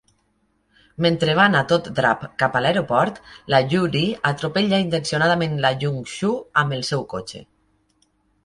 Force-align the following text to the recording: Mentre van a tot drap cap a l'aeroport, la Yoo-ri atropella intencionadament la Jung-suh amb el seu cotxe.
Mentre 1.05 1.35
van 1.39 1.57
a 1.59 1.61
tot 1.71 1.89
drap 1.99 2.23
cap 2.43 2.57
a 2.59 2.63
l'aeroport, 2.67 3.19
la 3.55 3.59
Yoo-ri 3.75 4.03
atropella 4.31 4.81
intencionadament 4.87 5.55
la 5.67 5.75
Jung-suh 5.85 6.43
amb 6.63 6.79
el 6.81 6.85
seu 6.93 7.07
cotxe. 7.17 7.45